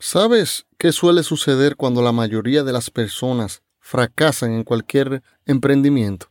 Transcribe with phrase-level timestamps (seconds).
[0.00, 6.28] ¿Sabes qué suele suceder cuando la mayoría de las personas fracasan en cualquier emprendimiento?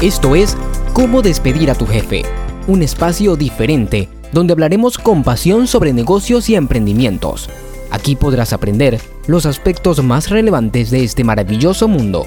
[0.00, 0.56] Esto es
[0.94, 2.22] Cómo despedir a tu jefe,
[2.68, 7.50] un espacio diferente donde hablaremos con pasión sobre negocios y emprendimientos.
[7.90, 12.26] Aquí podrás aprender los aspectos más relevantes de este maravilloso mundo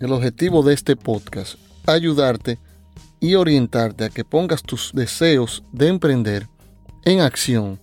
[0.00, 2.58] el objetivo de este podcast ayudarte
[3.20, 6.48] y orientarte a que pongas tus deseos de emprender
[7.04, 7.80] en acción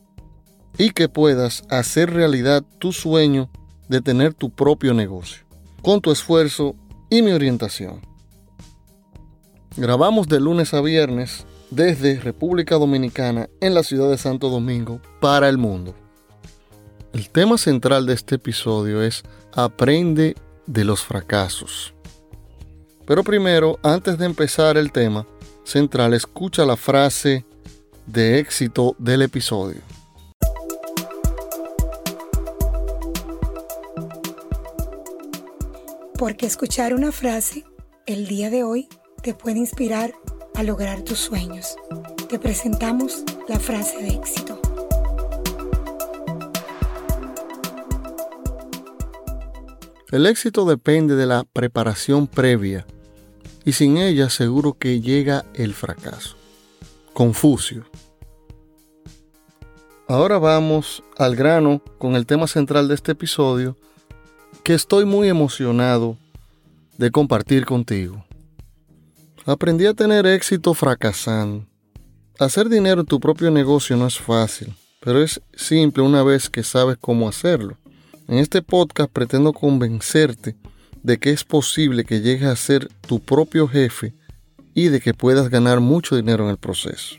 [0.78, 3.50] y que puedas hacer realidad tu sueño
[3.88, 5.44] de tener tu propio negocio,
[5.81, 6.76] con tu esfuerzo
[7.09, 8.02] y mi orientación.
[9.78, 15.50] Grabamos de lunes a viernes desde República Dominicana en la ciudad de Santo Domingo para
[15.50, 15.96] el mundo.
[17.14, 20.36] El tema central de este episodio es Aprende
[20.68, 21.94] de los fracasos.
[23.06, 25.26] Pero primero, antes de empezar el tema
[25.64, 27.46] central, escucha la frase
[28.06, 29.82] de éxito del episodio.
[36.18, 37.66] Porque escuchar una frase
[38.06, 38.88] el día de hoy
[39.24, 40.14] te puede inspirar
[40.56, 41.76] a lograr tus sueños.
[42.30, 44.71] Te presentamos la frase de éxito.
[50.12, 52.86] El éxito depende de la preparación previa
[53.64, 56.36] y sin ella seguro que llega el fracaso.
[57.14, 57.86] Confucio.
[60.09, 63.78] Ahora vamos al grano con el tema central de este episodio
[64.63, 66.18] que estoy muy emocionado
[66.97, 68.25] de compartir contigo.
[69.46, 71.66] Aprendí a tener éxito fracasando.
[72.38, 76.63] Hacer dinero en tu propio negocio no es fácil, pero es simple una vez que
[76.63, 77.78] sabes cómo hacerlo.
[78.28, 80.56] En este podcast pretendo convencerte
[81.04, 84.14] de que es posible que llegues a ser tu propio jefe
[84.74, 87.16] y de que puedas ganar mucho dinero en el proceso.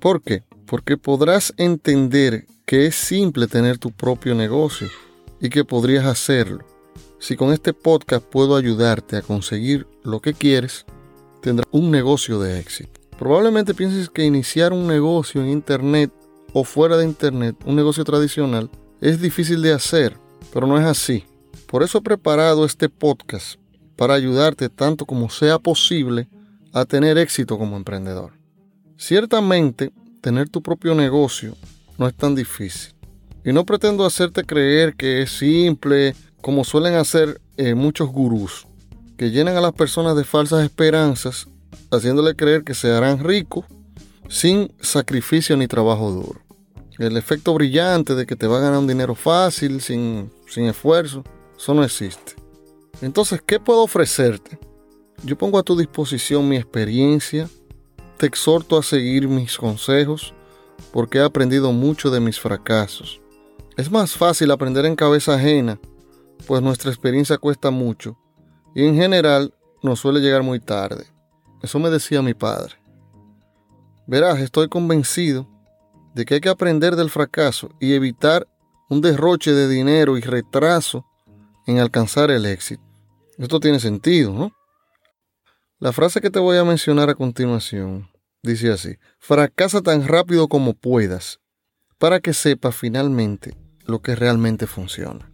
[0.00, 0.44] ¿Por qué?
[0.66, 4.88] Porque podrás entender que es simple tener tu propio negocio
[5.40, 6.64] y que podrías hacerlo.
[7.18, 10.86] Si con este podcast puedo ayudarte a conseguir lo que quieres,
[11.40, 13.00] tendrás un negocio de éxito.
[13.18, 16.12] Probablemente pienses que iniciar un negocio en Internet
[16.52, 18.70] o fuera de Internet, un negocio tradicional,
[19.02, 20.16] es difícil de hacer
[20.52, 21.24] pero no es así.
[21.66, 23.58] Por eso he preparado este podcast
[23.96, 26.28] para ayudarte tanto como sea posible
[26.72, 28.32] a tener éxito como emprendedor.
[28.96, 31.56] Ciertamente, tener tu propio negocio
[31.98, 32.94] no es tan difícil.
[33.44, 38.66] Y no pretendo hacerte creer que es simple, como suelen hacer eh, muchos gurús,
[39.16, 41.48] que llenan a las personas de falsas esperanzas,
[41.90, 43.64] haciéndole creer que se harán ricos
[44.28, 46.41] sin sacrificio ni trabajo duro.
[47.02, 51.24] El efecto brillante de que te va a ganar un dinero fácil, sin, sin esfuerzo,
[51.56, 52.36] eso no existe.
[53.00, 54.56] Entonces, ¿qué puedo ofrecerte?
[55.24, 57.48] Yo pongo a tu disposición mi experiencia,
[58.18, 60.32] te exhorto a seguir mis consejos,
[60.92, 63.20] porque he aprendido mucho de mis fracasos.
[63.76, 65.80] Es más fácil aprender en cabeza ajena,
[66.46, 68.16] pues nuestra experiencia cuesta mucho
[68.76, 69.52] y en general
[69.82, 71.06] nos suele llegar muy tarde.
[71.62, 72.76] Eso me decía mi padre.
[74.06, 75.48] Verás, estoy convencido
[76.14, 78.46] de que hay que aprender del fracaso y evitar
[78.88, 81.06] un derroche de dinero y retraso
[81.66, 82.82] en alcanzar el éxito.
[83.38, 84.52] Esto tiene sentido, ¿no?
[85.78, 88.08] La frase que te voy a mencionar a continuación
[88.42, 91.40] dice así, fracasa tan rápido como puedas
[91.98, 93.56] para que sepas finalmente
[93.86, 95.30] lo que realmente funciona.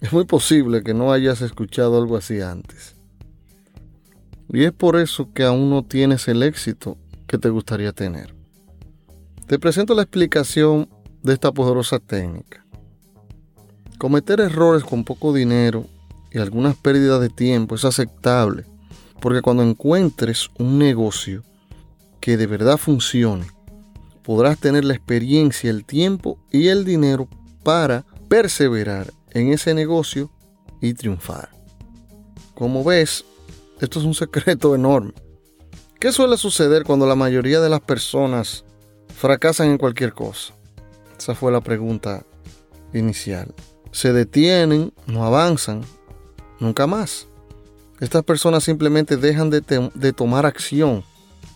[0.00, 2.96] Es muy posible que no hayas escuchado algo así antes.
[4.50, 8.34] Y es por eso que aún no tienes el éxito que te gustaría tener.
[9.46, 10.88] Te presento la explicación
[11.22, 12.64] de esta poderosa técnica.
[13.98, 15.84] Cometer errores con poco dinero
[16.30, 18.64] y algunas pérdidas de tiempo es aceptable,
[19.20, 21.42] porque cuando encuentres un negocio
[22.20, 23.46] que de verdad funcione,
[24.22, 27.28] podrás tener la experiencia, el tiempo y el dinero
[27.62, 30.30] para perseverar en ese negocio
[30.80, 31.50] y triunfar.
[32.54, 33.26] Como ves,
[33.78, 35.12] esto es un secreto enorme.
[36.00, 38.63] ¿Qué suele suceder cuando la mayoría de las personas
[39.16, 40.54] fracasan en cualquier cosa?
[41.18, 42.24] Esa fue la pregunta
[42.92, 43.54] inicial.
[43.92, 45.82] Se detienen, no avanzan,
[46.60, 47.26] nunca más.
[48.00, 49.60] Estas personas simplemente dejan de,
[49.94, 51.04] de tomar acción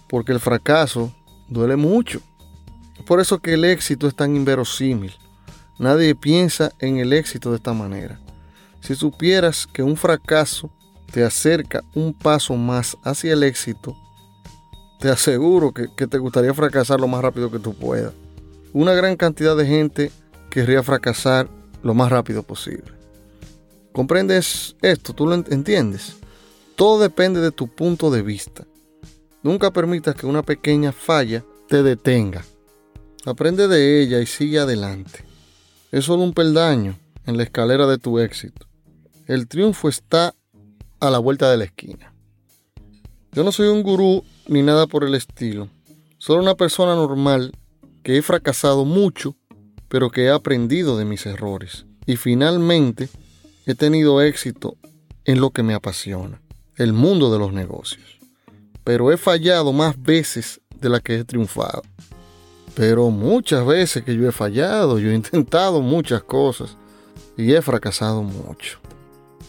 [0.08, 1.12] porque el fracaso
[1.49, 2.20] duele mucho.
[3.06, 5.12] Por eso que el éxito es tan inverosímil.
[5.78, 8.20] Nadie piensa en el éxito de esta manera.
[8.81, 10.70] Si supieras que un fracaso
[11.12, 13.96] te acerca un paso más hacia el éxito,
[14.98, 18.12] te aseguro que, te gustaría fracasar lo más rápido que tú puedas.
[18.72, 20.10] Una gran cantidad de gente
[20.50, 21.48] querría fracasar
[21.82, 22.92] lo más rápido posible.
[23.92, 25.12] ¿Comprendes esto?
[25.12, 26.16] ¿Tú lo entiendes?
[26.76, 28.64] Todo depende de tu punto de vista.
[29.42, 32.44] Nunca permitas que una pequeña falla te detenga.
[33.24, 35.24] Aprende de ella y sigue adelante.
[35.90, 38.66] Es solo un peldaño en la escalera de tu éxito.
[39.26, 40.34] El triunfo está
[41.00, 42.12] a la vuelta de la esquina.
[43.32, 45.68] Yo no soy un gurú ni nada por el estilo.
[46.16, 47.52] Soy una persona normal
[48.02, 49.36] que he fracasado mucho,
[49.88, 51.86] pero que he aprendido de mis errores.
[52.06, 53.08] Y finalmente
[53.66, 54.76] he tenido éxito
[55.24, 56.40] en lo que me apasiona,
[56.76, 58.18] el mundo de los negocios.
[58.82, 61.82] Pero he fallado más veces de las que he triunfado.
[62.74, 66.76] Pero muchas veces que yo he fallado, yo he intentado muchas cosas
[67.36, 68.78] y he fracasado mucho.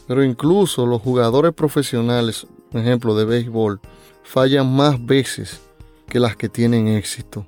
[0.07, 3.79] Pero incluso los jugadores profesionales, por ejemplo, de béisbol,
[4.23, 5.59] fallan más veces
[6.07, 7.45] que las que tienen éxito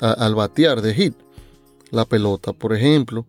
[0.00, 1.14] al batear de hit
[1.90, 2.52] la pelota.
[2.52, 3.26] Por ejemplo,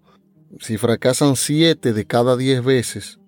[0.60, 3.20] si fracasan 7 de cada 10 veces,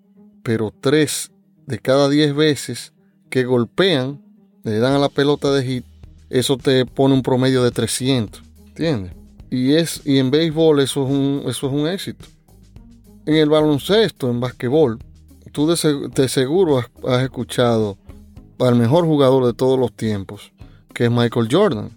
[0.42, 1.30] pero 3
[1.66, 2.92] de cada 10 veces
[3.30, 4.22] que golpean,
[4.64, 5.84] le dan a la pelota de hit,
[6.30, 8.42] eso te pone un promedio de 300.
[8.66, 9.12] ¿Entiendes?
[9.50, 12.24] Y, es, y en béisbol eso es, un, eso es un éxito.
[13.26, 14.98] En el baloncesto, en basquetbol,
[15.52, 17.96] tú de, seguro has escuchado
[18.58, 20.52] al mejor jugador de todos los tiempos,
[20.94, 21.90] que es Michael Jordan.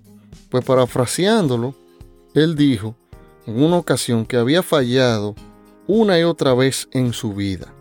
[0.50, 1.76] Pues parafraseándolo,
[2.34, 2.96] él dijo
[3.46, 5.36] en una ocasión que había fallado
[5.88, 7.74] una y otra vez en su vida.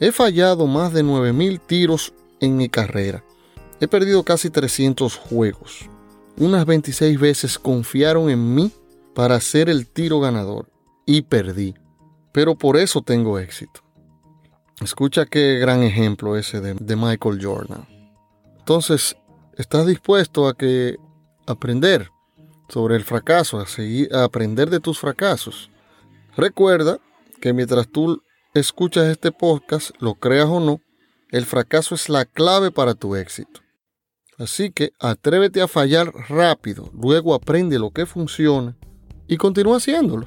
[0.00, 3.24] He fallado más de 9.000 tiros en mi carrera.
[3.80, 5.88] He perdido casi 300 juegos.
[6.38, 8.70] Unas 26 veces confiaron en mí
[9.14, 10.70] para hacer el tiro ganador
[11.06, 11.74] y perdí.
[12.32, 13.80] Pero por eso tengo éxito.
[14.82, 17.95] Escucha qué gran ejemplo ese de, de Michael Jordan.
[18.66, 19.16] Entonces,
[19.56, 20.96] ¿estás dispuesto a que
[21.46, 22.10] aprender
[22.68, 25.70] sobre el fracaso, a, seguir, a aprender de tus fracasos?
[26.36, 26.98] Recuerda
[27.40, 28.24] que mientras tú
[28.54, 30.80] escuchas este podcast, lo creas o no,
[31.30, 33.60] el fracaso es la clave para tu éxito.
[34.36, 38.76] Así que atrévete a fallar rápido, luego aprende lo que funciona
[39.28, 40.26] y continúa haciéndolo.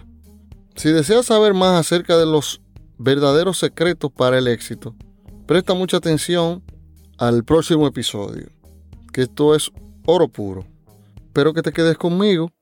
[0.78, 2.62] Si deseas saber más acerca de los
[2.98, 4.96] verdaderos secretos para el éxito,
[5.46, 6.64] presta mucha atención
[7.20, 8.48] al próximo episodio,
[9.12, 9.70] que esto es
[10.06, 10.66] oro puro.
[11.18, 12.54] Espero que te quedes conmigo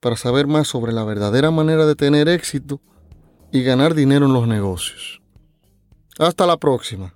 [0.00, 2.80] para saber más sobre la verdadera manera de tener éxito
[3.52, 5.20] y ganar dinero en los negocios.
[6.18, 7.14] Hasta la próxima.